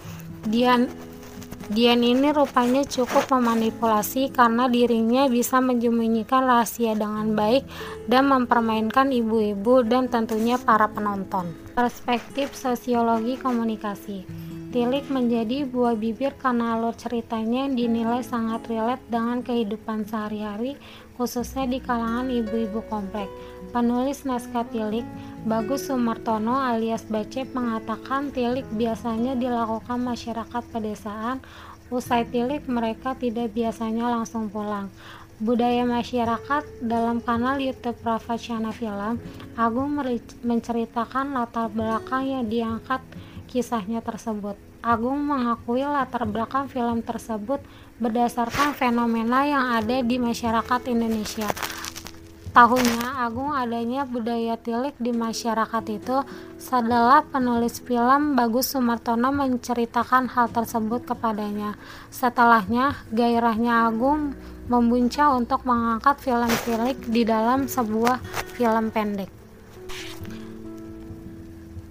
Dian 0.46 0.86
Dian 1.66 1.98
ini 2.06 2.30
rupanya 2.30 2.86
cukup 2.86 3.26
memanipulasi 3.26 4.30
karena 4.30 4.70
dirinya 4.70 5.26
bisa 5.26 5.58
menyembunyikan 5.58 6.46
rahasia 6.46 6.94
dengan 6.94 7.34
baik 7.34 7.66
dan 8.06 8.30
mempermainkan 8.30 9.10
ibu-ibu 9.10 9.82
dan 9.82 10.06
tentunya 10.06 10.62
para 10.62 10.86
penonton. 10.86 11.50
Perspektif 11.74 12.54
sosiologi 12.54 13.34
komunikasi 13.34 14.46
Tilik 14.76 15.08
menjadi 15.08 15.64
buah 15.64 15.96
bibir 15.96 16.36
karena 16.36 16.76
alur 16.76 16.92
ceritanya 16.92 17.64
dinilai 17.64 18.20
sangat 18.20 18.68
relate 18.68 19.00
dengan 19.08 19.40
kehidupan 19.40 20.04
sehari-hari, 20.04 20.76
khususnya 21.16 21.64
di 21.64 21.80
kalangan 21.80 22.28
ibu-ibu 22.28 22.84
komplek. 22.90 23.24
Penulis 23.74 24.22
naskah 24.22 24.66
Tilik, 24.70 25.06
Bagus 25.46 25.90
Sumartono 25.90 26.58
alias 26.58 27.06
Bacep 27.06 27.50
mengatakan 27.54 28.34
tilik 28.34 28.66
biasanya 28.74 29.38
dilakukan 29.38 30.02
masyarakat 30.02 30.62
pedesaan, 30.70 31.38
usai 31.90 32.26
tilik 32.26 32.62
mereka 32.66 33.14
tidak 33.14 33.54
biasanya 33.54 34.10
langsung 34.10 34.50
pulang. 34.50 34.90
Budaya 35.36 35.84
masyarakat 35.84 36.80
dalam 36.80 37.20
kanal 37.20 37.60
YouTube 37.60 38.00
Rafa 38.00 38.40
Chana 38.40 38.72
Film, 38.72 39.20
Agung 39.52 39.92
menceritakan 40.40 41.36
latar 41.36 41.68
belakang 41.68 42.24
yang 42.24 42.44
diangkat 42.48 43.04
kisahnya 43.44 44.00
tersebut. 44.00 44.56
Agung 44.80 45.20
mengakui 45.20 45.84
latar 45.84 46.24
belakang 46.24 46.72
film 46.72 47.04
tersebut 47.04 47.60
berdasarkan 48.00 48.72
fenomena 48.72 49.44
yang 49.44 49.76
ada 49.76 50.00
di 50.00 50.16
masyarakat 50.16 50.80
Indonesia. 50.88 51.75
Tahunnya 52.56 53.20
Agung 53.20 53.52
adanya 53.52 54.08
budaya 54.08 54.56
tilik 54.56 54.96
di 54.96 55.12
masyarakat 55.12 55.84
itu 55.92 56.24
setelah 56.56 57.20
penulis 57.28 57.84
film 57.84 58.32
Bagus 58.32 58.72
Sumartono 58.72 59.28
menceritakan 59.28 60.32
hal 60.32 60.48
tersebut 60.48 61.04
kepadanya. 61.04 61.76
Setelahnya, 62.08 62.96
gairahnya 63.12 63.84
Agung 63.92 64.32
membuncah 64.72 65.36
untuk 65.36 65.68
mengangkat 65.68 66.16
film 66.24 66.48
tilik 66.64 66.96
di 67.04 67.28
dalam 67.28 67.68
sebuah 67.68 68.24
film 68.56 68.88
pendek 68.88 69.28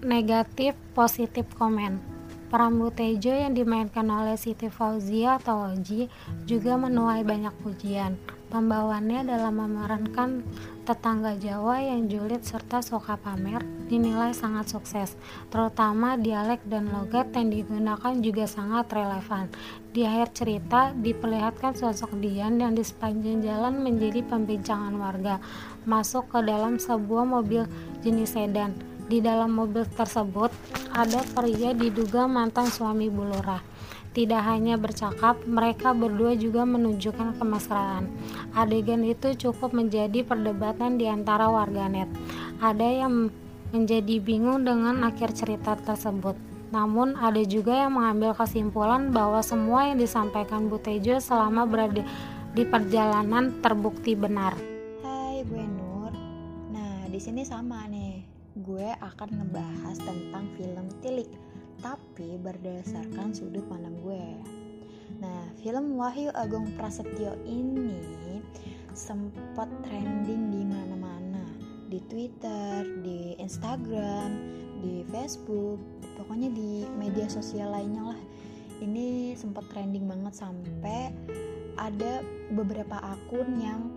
negatif 0.05 0.77
positif 0.93 1.49
komen 1.57 1.97
Peran 2.45 2.77
Tejo 2.93 3.33
yang 3.33 3.57
dimainkan 3.57 4.05
oleh 4.05 4.37
Siti 4.37 4.69
Fauzia 4.69 5.41
atau 5.41 5.73
Oji 5.73 6.07
juga 6.45 6.77
menuai 6.77 7.25
banyak 7.25 7.51
pujian. 7.65 8.15
Pembawaannya 8.45 9.25
dalam 9.25 9.57
memerankan 9.57 10.45
tetangga 10.85 11.33
Jawa 11.41 11.81
yang 11.81 12.05
julid 12.05 12.45
serta 12.45 12.85
suka 12.85 13.17
pamer 13.17 13.65
dinilai 13.89 14.37
sangat 14.37 14.69
sukses, 14.69 15.17
terutama 15.49 16.13
dialek 16.13 16.61
dan 16.69 16.93
logat 16.93 17.33
yang 17.33 17.49
digunakan 17.49 18.13
juga 18.21 18.45
sangat 18.45 18.85
relevan. 18.93 19.49
Di 19.91 20.05
akhir 20.05 20.37
cerita 20.37 20.93
diperlihatkan 20.93 21.73
sosok 21.73 22.21
Dian 22.21 22.61
yang 22.61 22.77
di 22.77 22.85
sepanjang 22.85 23.41
jalan 23.41 23.81
menjadi 23.81 24.21
pembincangan 24.25 24.93
warga, 24.93 25.41
masuk 25.89 26.29
ke 26.29 26.39
dalam 26.45 26.77
sebuah 26.77 27.25
mobil 27.25 27.65
jenis 28.05 28.37
sedan 28.37 28.94
di 29.05 29.21
dalam 29.21 29.53
mobil 29.53 29.85
tersebut 29.85 30.49
ada 30.89 31.21
pria 31.37 31.77
diduga 31.77 32.25
mantan 32.25 32.65
suami 32.65 33.09
Bu 33.09 33.29
Lurah. 33.29 33.61
Tidak 34.15 34.39
hanya 34.47 34.79
bercakap, 34.79 35.43
mereka 35.43 35.91
berdua 35.91 36.39
juga 36.39 36.63
menunjukkan 36.63 37.35
kemesraan. 37.35 38.07
Adegan 38.55 39.03
itu 39.03 39.35
cukup 39.35 39.75
menjadi 39.75 40.23
perdebatan 40.23 40.95
di 40.95 41.11
antara 41.11 41.51
warganet. 41.51 42.07
Ada 42.63 43.05
yang 43.05 43.27
menjadi 43.75 44.23
bingung 44.23 44.63
dengan 44.63 45.03
akhir 45.03 45.35
cerita 45.35 45.75
tersebut. 45.75 46.39
Namun 46.71 47.19
ada 47.19 47.43
juga 47.43 47.75
yang 47.75 47.99
mengambil 47.99 48.31
kesimpulan 48.31 49.11
bahwa 49.11 49.43
semua 49.43 49.91
yang 49.91 49.99
disampaikan 49.99 50.71
Bu 50.71 50.79
Tejo 50.79 51.19
selama 51.19 51.67
berada 51.67 52.01
di 52.55 52.63
perjalanan 52.63 53.59
terbukti 53.59 54.15
benar. 54.15 54.55
Hai, 55.03 55.43
gue 55.43 55.65
Nur. 55.75 56.15
Nah, 56.71 57.03
di 57.11 57.19
sini 57.19 57.43
sama 57.43 57.83
nih 57.91 58.04
gue 58.65 58.89
akan 58.97 59.29
ngebahas 59.29 59.97
tentang 60.01 60.45
film 60.57 60.85
Tilik, 61.05 61.29
tapi 61.85 62.41
berdasarkan 62.41 63.29
sudut 63.29 63.61
pandang 63.69 63.93
gue. 64.01 64.25
Nah, 65.21 65.53
film 65.61 65.95
Wahyu 66.01 66.33
Agung 66.33 66.73
Prasetyo 66.73 67.37
ini 67.45 68.41
sempat 68.97 69.69
trending 69.85 70.49
di 70.49 70.61
mana-mana, 70.65 71.45
di 71.93 72.01
Twitter, 72.09 72.83
di 73.05 73.37
Instagram, 73.37 74.33
di 74.81 75.05
Facebook, 75.13 75.77
pokoknya 76.17 76.49
di 76.49 76.89
media 76.97 77.29
sosial 77.29 77.69
lainnya 77.69 78.17
lah. 78.17 78.21
Ini 78.81 79.37
sempat 79.37 79.69
trending 79.71 80.09
banget 80.09 80.35
sampai 80.35 81.13
ada 81.77 82.25
beberapa 82.51 82.97
akun 82.97 83.61
yang 83.61 83.93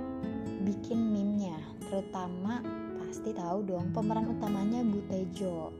bikin 0.62 1.14
meme-nya, 1.14 1.56
terutama 1.88 2.62
pasti 3.08 3.32
tahu 3.32 3.64
dong 3.64 3.88
pemeran 3.96 4.28
utamanya 4.28 4.84
Butejo. 4.84 5.72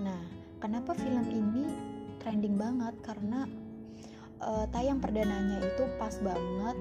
Nah, 0.00 0.24
kenapa 0.56 0.96
film 0.96 1.28
ini 1.28 1.68
trending 2.24 2.56
banget? 2.56 2.96
Karena 3.04 3.44
uh, 4.40 4.64
tayang 4.72 4.96
perdananya 4.96 5.60
itu 5.60 5.84
pas 6.00 6.16
banget 6.24 6.76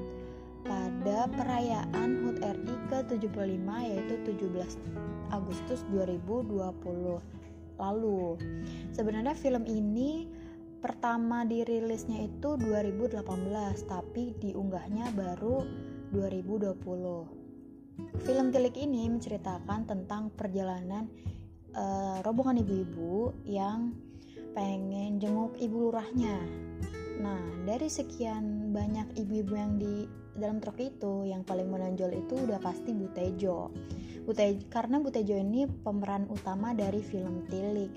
pada 0.63 1.27
perayaan 1.35 2.09
HUT 2.23 2.39
RI 2.39 2.75
ke-75 2.87 3.67
yaitu 3.67 4.15
17 4.31 5.35
Agustus 5.35 5.83
2020 5.91 6.55
lalu. 7.75 8.39
Sebenarnya 8.95 9.35
film 9.35 9.67
ini 9.67 10.31
pertama 10.79 11.43
dirilisnya 11.43 12.31
itu 12.31 12.55
2018 12.55 13.21
tapi 13.91 14.39
diunggahnya 14.39 15.11
baru 15.11 15.67
2020. 16.15 17.40
Film 18.21 18.53
Tilik 18.53 18.75
ini 18.77 19.09
menceritakan 19.09 19.89
tentang 19.89 20.29
perjalanan 20.33 21.09
uh, 21.73 22.21
rombongan 22.21 22.61
ibu-ibu 22.61 23.33
yang 23.47 23.95
pengen 24.51 25.17
jenguk 25.17 25.55
ibu 25.57 25.89
lurahnya. 25.89 26.37
Nah, 27.21 27.41
dari 27.63 27.87
sekian 27.87 28.73
banyak 28.73 29.13
ibu-ibu 29.15 29.53
yang 29.53 29.77
di 29.77 30.09
dalam 30.35 30.57
truk 30.63 30.79
itu, 30.79 31.27
yang 31.27 31.45
paling 31.45 31.69
menonjol 31.69 32.11
itu 32.13 32.33
udah 32.33 32.57
pasti 32.57 32.95
Bu 32.95 33.11
Tejo. 33.11 33.69
Karena 34.71 34.97
Bu 35.01 35.11
Tejo 35.11 35.35
ini 35.37 35.67
pemeran 35.67 36.25
utama 36.31 36.73
dari 36.73 37.03
film 37.03 37.45
Tilik 37.51 37.91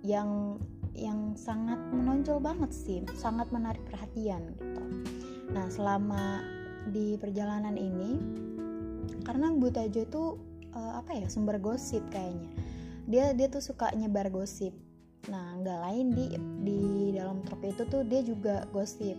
yang 0.00 0.56
yang 0.96 1.38
sangat 1.38 1.78
menonjol 1.92 2.42
banget 2.42 2.70
sih, 2.74 3.00
sangat 3.14 3.52
menarik 3.54 3.82
perhatian 3.86 4.54
gitu. 4.58 4.84
Nah, 5.50 5.66
selama 5.70 6.42
di 6.90 7.20
perjalanan 7.20 7.76
ini 7.76 8.16
karena 9.22 9.52
Bu 9.54 9.68
Tajo 9.72 10.02
tuh 10.08 10.28
uh, 10.74 11.00
apa 11.00 11.16
ya 11.16 11.26
sumber 11.30 11.60
gosip 11.60 12.02
kayaknya. 12.10 12.48
Dia 13.10 13.24
dia 13.34 13.48
tuh 13.50 13.62
suka 13.64 13.90
nyebar 13.96 14.30
gosip. 14.30 14.72
Nah 15.28 15.58
nggak 15.60 15.78
lain 15.84 16.06
di 16.14 16.26
di 16.62 16.80
dalam 17.16 17.42
truk 17.44 17.62
itu 17.64 17.82
tuh 17.88 18.02
dia 18.06 18.20
juga 18.22 18.64
gosip. 18.70 19.18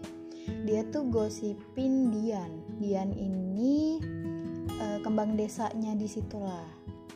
Dia 0.66 0.82
tuh 0.90 1.06
gosipin 1.10 2.10
Dian. 2.10 2.52
Dian 2.82 3.14
ini 3.14 4.02
uh, 4.82 5.00
kembang 5.06 5.38
desanya 5.38 5.94
di 5.94 6.08
situlah. 6.10 6.66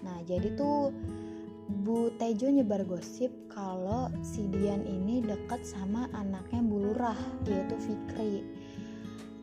Nah 0.06 0.22
jadi 0.28 0.54
tuh 0.54 0.94
Bu 1.66 2.14
Tejo 2.22 2.46
nyebar 2.54 2.86
gosip 2.86 3.34
kalau 3.50 4.14
si 4.22 4.46
Dian 4.54 4.86
ini 4.86 5.26
dekat 5.26 5.66
sama 5.66 6.06
anaknya 6.14 6.62
Bu 6.62 6.78
Lurah 6.78 7.18
yaitu 7.50 7.74
Fikri. 7.82 8.46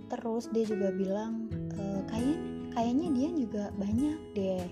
Terus 0.06 0.46
dia 0.54 0.62
juga 0.62 0.94
bilang 0.94 1.50
e, 1.74 1.82
kayaknya 2.06 2.36
kayaknya 2.72 3.08
dia 3.12 3.28
juga 3.36 3.64
banyak 3.76 4.18
deh 4.32 4.64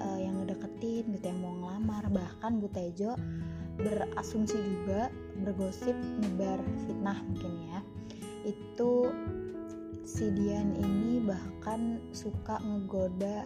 uh, 0.00 0.18
yang 0.18 0.34
ngedeketin 0.42 1.04
gitu 1.18 1.24
yang 1.26 1.40
mau 1.42 1.54
ngelamar. 1.58 2.06
Bahkan 2.10 2.62
Bu 2.62 2.70
Tejo 2.70 3.18
berasumsi 3.74 4.54
juga 4.54 5.10
bergosip 5.42 5.94
nyebar 6.22 6.62
fitnah 6.86 7.18
mungkin 7.26 7.52
ya. 7.70 7.78
Itu 8.46 9.10
si 10.04 10.30
Dian 10.30 10.78
ini 10.78 11.18
bahkan 11.24 11.98
suka 12.14 12.62
ngegoda 12.62 13.42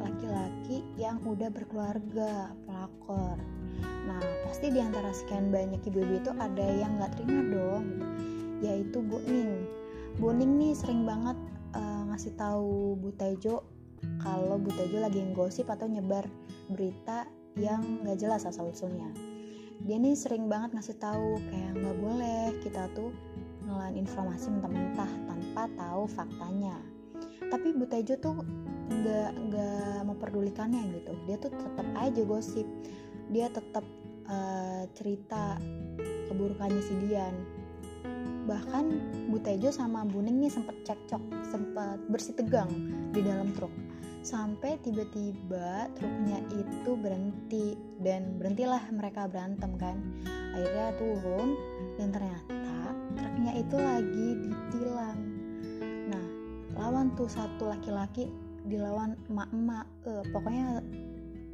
laki-laki 0.00 0.80
yang 0.96 1.20
udah 1.28 1.52
berkeluarga 1.52 2.56
pelakor. 2.64 3.36
Nah 4.08 4.22
pasti 4.48 4.72
di 4.72 4.80
antara 4.80 5.12
sekian 5.12 5.52
banyak 5.52 5.82
ibu-ibu 5.84 6.24
itu 6.24 6.30
ada 6.40 6.64
yang 6.64 6.96
nggak 6.96 7.20
terima 7.20 7.42
dong 7.52 7.84
yaitu 8.64 9.04
Bu 9.04 9.20
Ning. 9.28 9.68
Bu 10.16 10.32
Ning 10.32 10.56
nih 10.56 10.72
sering 10.72 11.04
banget 11.04 11.36
ngasih 12.16 12.32
tahu 12.32 12.96
Bu 12.96 13.12
Tejo 13.12 13.60
kalau 14.24 14.56
Bu 14.56 14.72
Tejo 14.72 15.04
lagi 15.04 15.20
ngosip 15.20 15.68
atau 15.68 15.84
nyebar 15.84 16.24
berita 16.72 17.28
yang 17.60 17.84
nggak 18.00 18.16
jelas 18.16 18.48
asal 18.48 18.72
usulnya. 18.72 19.12
Dia 19.84 20.00
nih 20.00 20.16
sering 20.16 20.48
banget 20.48 20.72
ngasih 20.72 20.96
tahu 20.96 21.36
kayak 21.52 21.76
nggak 21.76 21.96
boleh 22.00 22.56
kita 22.64 22.88
tuh 22.96 23.12
ngelan 23.68 24.00
informasi 24.00 24.48
mentah-mentah 24.48 25.12
tanpa 25.28 25.68
tahu 25.76 26.08
faktanya. 26.08 26.80
Tapi 27.52 27.76
Bu 27.76 27.84
Tejo 27.84 28.16
tuh 28.16 28.40
nggak 28.88 29.32
nggak 29.52 30.00
memperdulikannya 30.08 30.96
gitu. 30.96 31.12
Dia 31.28 31.36
tuh 31.36 31.52
tetap 31.52 31.84
aja 32.00 32.22
gosip. 32.24 32.64
Dia 33.28 33.52
tetap 33.52 33.84
uh, 34.24 34.88
cerita 34.96 35.60
keburukannya 36.32 36.80
si 36.80 36.96
Dian 36.96 37.55
bahkan 38.46 39.02
Bu 39.26 39.42
Tejo 39.42 39.74
sama 39.74 40.06
Bu 40.06 40.22
Ning 40.22 40.38
nih 40.38 40.52
sempet 40.54 40.78
cekcok 40.86 41.20
sempet 41.50 41.98
bersih 42.06 42.32
tegang 42.38 42.70
di 43.10 43.20
dalam 43.20 43.50
truk. 43.58 43.74
Sampai 44.22 44.78
tiba-tiba 44.82 45.86
truknya 45.94 46.42
itu 46.54 46.98
berhenti 46.98 47.78
dan 48.02 48.38
berhentilah 48.38 48.82
mereka 48.90 49.26
berantem 49.30 49.74
kan. 49.78 49.98
Akhirnya 50.54 50.88
turun 50.98 51.48
dan 51.98 52.08
ternyata 52.14 52.74
truknya 53.18 53.52
itu 53.54 53.76
lagi 53.76 54.28
ditilang. 54.46 55.18
Nah 56.10 56.26
lawan 56.78 57.14
tuh 57.14 57.30
satu 57.30 57.70
laki-laki 57.70 58.30
dilawan 58.66 59.14
emak-emak. 59.30 59.86
Uh, 60.06 60.26
pokoknya 60.34 60.82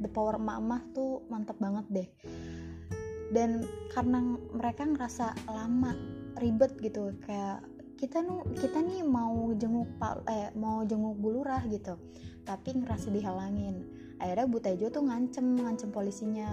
the 0.01 0.09
power 0.09 0.37
emak-emak 0.37 0.81
tuh 0.97 1.21
mantep 1.29 1.57
banget 1.61 1.85
deh. 1.93 2.09
Dan 3.33 3.65
karena 3.93 4.37
mereka 4.53 4.85
ngerasa 4.85 5.33
lama 5.49 5.93
ribet 6.39 6.77
gitu. 6.81 7.13
Kayak 7.25 7.65
kita 7.97 8.19
nu 8.19 8.43
kita 8.59 8.83
nih 8.83 8.99
mau 9.05 9.55
jenguk 9.55 9.87
pak 9.95 10.27
eh 10.27 10.51
mau 10.59 10.83
jenguk 10.83 11.15
bulurah 11.23 11.63
gitu 11.71 11.95
tapi 12.43 12.75
ngerasa 12.75 13.09
dihalangin. 13.09 13.87
Akhirnya 14.19 14.47
Bu 14.47 14.59
Tejo 14.59 14.87
tuh 14.91 15.03
ngancem 15.03 15.55
ngancem 15.59 15.89
polisinya. 15.91 16.51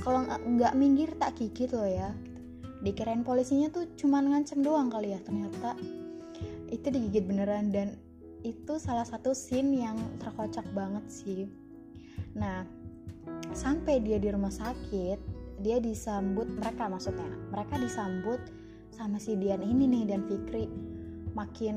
Kalau 0.00 0.24
nggak 0.24 0.74
minggir 0.76 1.12
tak 1.16 1.36
gigit 1.36 1.72
loh 1.72 1.88
ya. 1.88 2.12
Dikirain 2.80 3.24
polisinya 3.24 3.68
tuh 3.68 3.90
cuman 3.96 4.32
ngancem 4.32 4.64
doang 4.64 4.88
kali 4.88 5.12
ya 5.12 5.20
ternyata 5.20 5.76
itu 6.72 6.86
digigit 6.88 7.24
beneran. 7.24 7.68
Dan 7.68 7.96
itu 8.44 8.80
salah 8.80 9.04
satu 9.04 9.36
scene 9.36 9.84
yang 9.84 9.96
terkocak 10.20 10.64
banget 10.72 11.04
sih. 11.08 11.44
Nah 12.32 12.64
sampai 13.52 14.00
dia 14.00 14.16
di 14.16 14.32
rumah 14.32 14.52
sakit 14.52 15.20
dia 15.60 15.82
disambut 15.82 16.48
mereka 16.48 16.88
maksudnya. 16.88 17.28
Mereka 17.52 17.74
disambut 17.82 18.40
sama 18.98 19.22
si 19.22 19.38
Dian 19.38 19.62
ini 19.62 19.86
nih 19.86 20.04
dan 20.10 20.26
Fikri. 20.26 20.66
Makin 21.38 21.76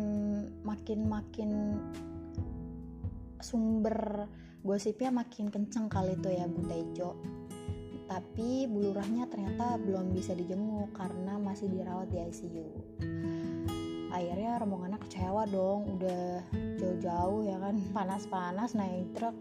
makin 0.66 1.00
makin 1.06 1.52
sumber 3.38 4.26
gosipnya 4.66 5.14
makin 5.14 5.54
kenceng 5.54 5.90
kali 5.90 6.18
itu 6.18 6.30
ya 6.30 6.46
Bu 6.46 6.62
Tejo 6.70 7.18
tapi 8.06 8.68
bulurahnya 8.68 9.26
ternyata 9.32 9.82
belum 9.82 10.14
bisa 10.14 10.38
dijenguk 10.38 10.94
karena 10.94 11.42
masih 11.42 11.72
dirawat 11.72 12.12
di 12.14 12.22
ICU 12.22 12.68
akhirnya 14.12 14.60
rombongannya 14.60 15.00
kecewa 15.08 15.48
dong 15.48 15.98
udah 15.98 16.44
jauh-jauh 16.78 17.48
ya 17.48 17.58
kan 17.58 17.76
panas-panas 17.96 18.76
naik 18.76 19.08
truk. 19.16 19.36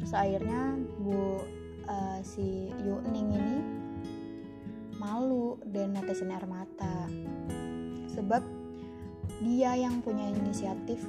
Terus 0.00 0.12
akhirnya 0.16 0.80
Bu 0.98 1.44
uh, 1.86 2.18
si 2.24 2.72
Yuning 2.80 3.28
ini 3.36 3.43
malu 5.04 5.60
dan 5.68 5.92
netesin 5.92 6.32
air 6.32 6.48
mata. 6.48 7.04
Sebab 8.16 8.40
dia 9.44 9.76
yang 9.76 10.00
punya 10.00 10.32
inisiatif 10.32 11.04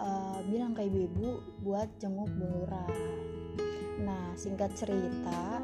uh, 0.00 0.40
bilang 0.48 0.72
ke 0.72 0.88
ibu-ibu 0.88 1.44
buat 1.60 1.88
jenguk 2.00 2.32
Bu 2.40 2.44
Lurah 2.48 2.92
nah 3.94 4.34
singkat 4.34 4.74
cerita 4.74 5.62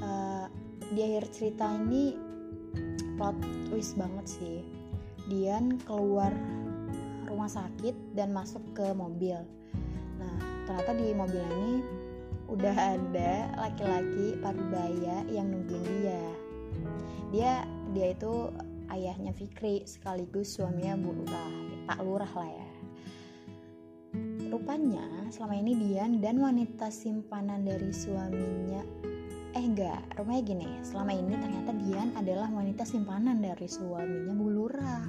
uh, 0.00 0.46
di 0.90 1.00
akhir 1.00 1.28
cerita 1.30 1.68
ini 1.70 2.16
plot 3.14 3.36
twist 3.70 3.94
banget 3.94 4.26
sih. 4.26 4.58
Dian 5.30 5.80
keluar 5.86 6.34
rumah 7.24 7.48
sakit 7.48 8.16
dan 8.16 8.34
masuk 8.34 8.60
ke 8.74 8.90
mobil. 8.92 9.38
Nah 10.18 10.36
ternyata 10.66 10.92
di 10.98 11.14
mobil 11.14 11.40
ini 11.40 11.74
udah 12.50 12.76
ada 12.76 13.32
laki-laki 13.56 14.36
parubaya 14.42 15.24
yang 15.32 15.48
nungguin 15.48 15.84
dia 16.04 16.43
dia 17.32 17.64
dia 17.94 18.12
itu 18.12 18.50
ayahnya 18.90 19.32
Fikri 19.32 19.86
sekaligus 19.86 20.58
suaminya 20.58 20.98
Bu 20.98 21.14
Lurah 21.14 21.52
Pak 21.84 22.00
Lurah 22.00 22.32
lah 22.32 22.50
ya. 22.50 22.68
Rupanya 24.48 25.28
selama 25.28 25.54
ini 25.58 25.72
Dian 25.76 26.22
dan 26.22 26.38
wanita 26.40 26.88
simpanan 26.88 27.66
dari 27.66 27.92
suaminya 27.92 28.80
eh 29.54 29.62
enggak 29.62 30.02
rupanya 30.18 30.42
gini 30.42 30.68
selama 30.82 31.14
ini 31.14 31.34
ternyata 31.38 31.70
Dian 31.78 32.10
adalah 32.18 32.48
wanita 32.50 32.82
simpanan 32.82 33.44
dari 33.44 33.68
suaminya 33.68 34.32
Bu 34.32 34.46
Lurah. 34.48 35.04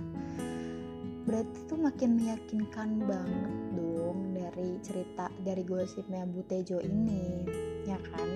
Berarti 1.25 1.57
tuh 1.65 1.79
makin 1.81 2.21
meyakinkan 2.21 3.01
banget 3.07 3.53
dong 3.73 4.37
dari 4.37 4.77
cerita 4.85 5.31
dari 5.41 5.63
gosipnya 5.65 6.27
Bu 6.27 6.45
Tejo 6.45 6.77
ini 6.83 7.45
ya 7.87 7.97
kan 8.11 8.29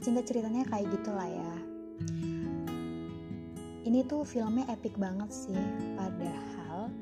singkat 0.00 0.24
ceritanya 0.28 0.64
kayak 0.68 0.88
gitulah 0.92 1.28
ya. 1.28 1.52
Ini 3.84 4.04
tuh 4.08 4.24
filmnya 4.24 4.68
epic 4.68 4.96
banget 4.96 5.28
sih. 5.32 5.60
Padahal 5.96 6.92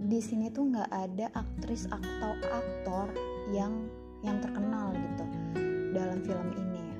di 0.00 0.20
sini 0.20 0.52
tuh 0.52 0.68
nggak 0.68 0.90
ada 0.90 1.26
aktris 1.32 1.88
atau 1.88 2.32
aktor 2.52 3.08
yang 3.52 3.88
yang 4.24 4.40
terkenal 4.40 4.92
gitu 4.96 5.24
dalam 5.92 6.18
film 6.24 6.48
ini. 6.56 6.80
Ya 6.80 6.98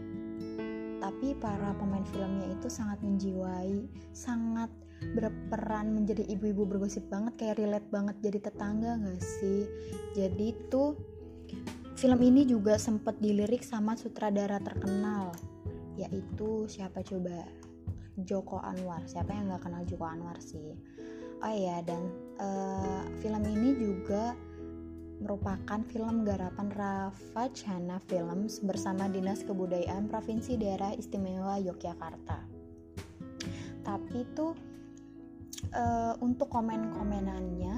tapi 1.05 1.37
para 1.37 1.77
pemain 1.77 2.05
filmnya 2.09 2.49
itu 2.57 2.73
sangat 2.73 2.97
menjiwai 3.05 3.85
sangat 4.17 4.73
berperan 5.13 5.93
menjadi 5.93 6.25
ibu-ibu 6.33 6.65
bergosip 6.65 7.05
banget 7.13 7.37
kayak 7.37 7.61
relate 7.61 7.89
banget 7.93 8.17
jadi 8.25 8.39
tetangga 8.49 8.97
gak 8.97 9.21
sih? 9.21 9.69
Jadi 10.17 10.57
tuh 10.73 10.97
Film 11.95 12.21
ini 12.21 12.45
juga 12.45 12.77
sempat 12.77 13.17
dilirik 13.23 13.65
sama 13.65 13.97
sutradara 13.97 14.61
terkenal, 14.61 15.33
yaitu 15.97 16.69
siapa 16.69 17.01
coba? 17.01 17.47
Joko 18.23 18.63
Anwar. 18.63 19.03
Siapa 19.11 19.35
yang 19.35 19.51
nggak 19.51 19.63
kenal 19.67 19.83
Joko 19.89 20.07
Anwar 20.07 20.39
sih? 20.39 20.79
Oh 21.43 21.51
iya, 21.51 21.83
dan 21.83 22.09
uh, 22.39 23.03
film 23.19 23.43
ini 23.43 23.75
juga 23.75 24.39
merupakan 25.19 25.81
film 25.89 26.27
garapan 26.27 26.69
Rafa 26.75 27.49
Chana 27.55 27.99
Films 28.11 28.61
bersama 28.63 29.09
Dinas 29.09 29.47
Kebudayaan 29.47 30.11
Provinsi 30.11 30.59
Daerah 30.59 30.93
Istimewa 30.95 31.59
Yogyakarta. 31.63 32.39
Tapi 33.85 34.15
itu 34.25 34.57
uh, 35.75 36.15
untuk 36.21 36.49
komen-komenannya, 36.51 37.77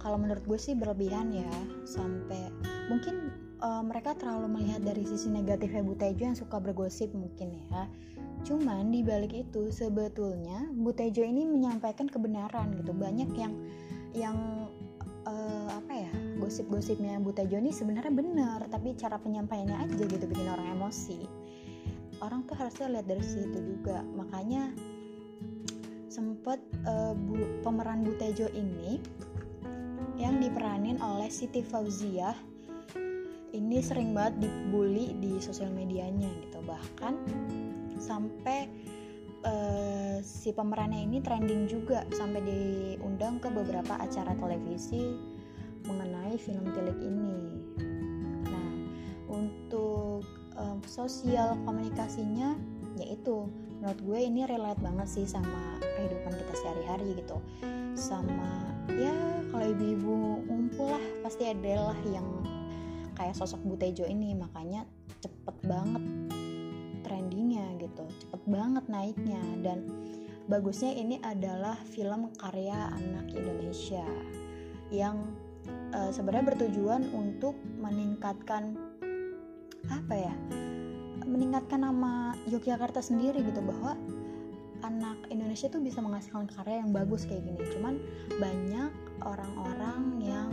kalau 0.00 0.18
menurut 0.20 0.44
gue 0.44 0.58
sih 0.60 0.74
berlebihan 0.76 1.32
ya, 1.32 1.52
sampai 1.84 2.52
mungkin 2.88 3.30
uh, 3.60 3.84
mereka 3.84 4.16
terlalu 4.16 4.58
melihat 4.58 4.82
dari 4.82 5.04
sisi 5.04 5.28
negatif 5.28 5.70
Bu 5.84 5.94
Tejo 5.94 6.22
yang 6.32 6.38
suka 6.38 6.58
bergosip 6.58 7.12
mungkin 7.12 7.54
ya. 7.70 7.86
Cuman 8.46 8.94
di 8.94 9.04
balik 9.04 9.34
itu 9.34 9.68
sebetulnya 9.68 10.66
Bu 10.72 10.90
Tejo 10.96 11.22
ini 11.22 11.44
menyampaikan 11.44 12.08
kebenaran 12.08 12.74
gitu. 12.80 12.96
Banyak 12.96 13.30
yang 13.36 13.54
yang 14.16 14.36
uh, 15.28 15.68
apa 15.68 15.92
ya 16.08 16.12
gosip-gosipnya 16.40 17.20
Bu 17.20 17.34
Tejo 17.36 17.60
ini 17.60 17.70
sebenarnya 17.70 18.12
benar 18.14 18.60
tapi 18.72 18.96
cara 18.96 19.20
penyampaiannya 19.20 19.76
aja 19.76 20.04
gitu 20.08 20.24
bikin 20.24 20.48
orang 20.48 20.74
emosi. 20.74 21.28
Orang 22.18 22.48
tuh 22.50 22.58
harusnya 22.58 22.98
lihat 22.98 23.06
dari 23.06 23.22
situ 23.22 23.58
juga. 23.62 24.02
Makanya 24.16 24.74
sempet 26.10 26.58
uh, 26.88 27.14
bu, 27.14 27.62
pemeran 27.62 28.02
Bu 28.02 28.16
Tejo 28.18 28.48
ini 28.56 28.98
yang 30.18 30.42
diperanin 30.42 30.98
oleh 30.98 31.30
Siti 31.30 31.62
Fauziah 31.62 32.34
ini 33.56 33.80
sering 33.80 34.12
banget 34.12 34.48
dibully 34.48 35.16
di 35.18 35.40
sosial 35.40 35.72
medianya 35.72 36.28
gitu. 36.44 36.60
Bahkan 36.64 37.14
sampai 37.98 38.68
uh, 39.44 40.16
si 40.20 40.52
pemerannya 40.52 41.04
ini 41.04 41.18
trending 41.22 41.70
juga 41.70 42.04
sampai 42.12 42.40
diundang 42.44 43.40
ke 43.40 43.48
beberapa 43.48 43.96
acara 43.98 44.34
televisi 44.36 45.16
mengenai 45.86 46.36
film 46.36 46.68
tilik 46.74 46.98
ini. 47.00 47.40
Nah 48.44 48.70
untuk 49.32 50.26
um, 50.58 50.78
sosial 50.84 51.56
komunikasinya 51.64 52.58
yaitu 52.98 53.46
menurut 53.78 54.00
gue 54.02 54.18
ini 54.26 54.42
relate 54.42 54.82
banget 54.82 55.06
sih 55.06 55.26
sama 55.26 55.78
kehidupan 55.80 56.34
kita 56.34 56.54
sehari-hari 56.58 57.14
gitu. 57.14 57.38
Sama 57.94 58.74
ya 58.98 59.14
kalau 59.50 59.66
ibu-ibu 59.74 60.44
ngumpul 60.50 60.90
lah 60.92 61.04
pasti 61.22 61.46
adalah 61.46 61.96
yang 62.10 62.26
kayak 63.18 63.34
sosok 63.34 63.60
Bu 63.66 63.74
Tejo 63.74 64.06
ini 64.06 64.32
makanya 64.38 64.86
cepet 65.18 65.56
banget 65.66 66.04
trendingnya 67.02 67.66
gitu 67.82 68.06
cepet 68.22 68.42
banget 68.46 68.84
naiknya. 68.86 69.42
Dan 69.60 69.78
bagusnya 70.46 70.94
ini 70.94 71.18
adalah 71.20 71.76
film 71.90 72.30
karya 72.38 72.94
anak 72.94 73.26
Indonesia 73.34 74.06
yang 74.88 75.34
uh, 75.92 76.10
sebenarnya 76.14 76.54
bertujuan 76.56 77.10
untuk 77.12 77.58
meningkatkan 77.82 78.78
apa 79.88 80.14
ya 80.16 80.34
meningkatkan 81.28 81.84
nama 81.84 82.32
Yogyakarta 82.48 83.04
sendiri 83.04 83.44
gitu 83.44 83.60
bahwa 83.60 83.96
anak 84.80 85.28
Indonesia 85.28 85.68
tuh 85.68 85.84
bisa 85.84 86.00
menghasilkan 86.00 86.48
karya 86.48 86.80
yang 86.80 86.90
bagus 86.94 87.28
kayak 87.28 87.44
gini. 87.44 87.60
Cuman 87.76 88.00
banyak 88.40 88.92
orang-orang 89.26 90.02
yang 90.24 90.50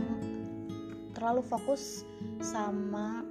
terlalu 1.16 1.40
fokus 1.40 2.04
sama 2.44 3.24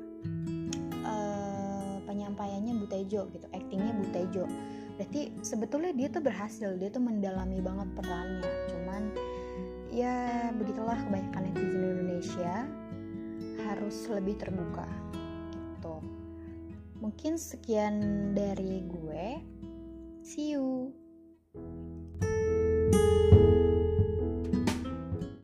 uh, 1.05 2.01
penyampaiannya 2.09 2.73
Bu 2.81 2.89
Tejo 2.89 3.29
gitu 3.29 3.45
actingnya 3.53 3.93
Bu 3.93 4.05
Tejo. 4.09 4.49
Berarti 4.97 5.29
sebetulnya 5.45 5.93
dia 5.93 6.09
tuh 6.09 6.25
berhasil 6.25 6.73
dia 6.81 6.89
tuh 6.89 7.05
mendalami 7.05 7.61
banget 7.61 7.85
perannya. 7.93 8.51
Cuman 8.73 9.03
ya 9.93 10.49
begitulah 10.57 10.97
kebanyakan 10.97 11.53
netizen 11.53 11.83
Indonesia 11.85 12.53
harus 13.69 14.09
lebih 14.09 14.41
terbuka 14.41 14.89
gitu. 15.53 16.01
Mungkin 17.05 17.37
sekian 17.37 18.01
dari 18.33 18.81
gue 18.81 19.25